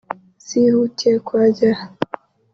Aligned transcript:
zihutiye 0.47 1.13
kuhagera 1.27 1.81